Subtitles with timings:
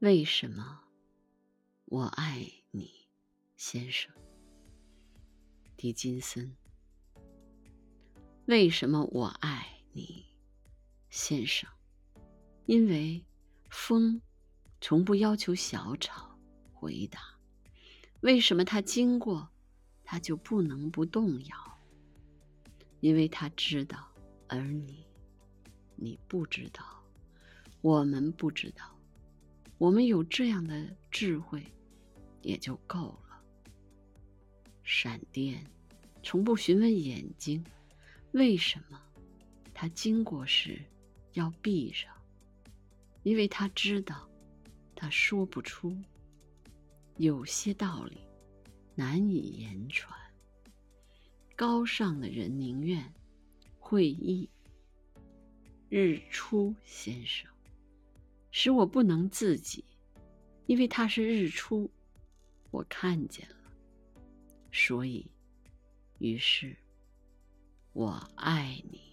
[0.00, 0.80] 为什么
[1.84, 2.90] 我爱你，
[3.58, 4.10] 先生？
[5.76, 6.56] 狄金森。
[8.46, 10.24] 为什么我爱你，
[11.10, 11.68] 先生？
[12.64, 13.22] 因为
[13.68, 14.18] 风
[14.80, 16.34] 从不要求小草
[16.72, 17.20] 回答。
[18.22, 19.46] 为什么它经过，
[20.02, 21.78] 它就不能不动摇？
[23.00, 24.10] 因为他知道，
[24.48, 25.06] 而你，
[25.94, 26.82] 你不知道，
[27.82, 28.96] 我们不知道。
[29.80, 31.64] 我们有这样的智慧，
[32.42, 33.42] 也就够了。
[34.82, 35.64] 闪电
[36.22, 37.64] 从不询问眼睛，
[38.32, 39.02] 为什么
[39.72, 40.78] 它经过时
[41.32, 42.14] 要闭上？
[43.22, 44.28] 因为他知道，
[44.94, 45.96] 他说不出。
[47.16, 48.18] 有些道理
[48.94, 50.14] 难以言传。
[51.56, 53.10] 高尚的人宁愿
[53.78, 54.46] 会意。
[55.88, 57.50] 日出先生。
[58.50, 59.84] 使我不能自己，
[60.66, 61.90] 因为它是日出，
[62.70, 63.56] 我看见了，
[64.72, 65.26] 所以，
[66.18, 66.76] 于是，
[67.92, 69.09] 我爱你。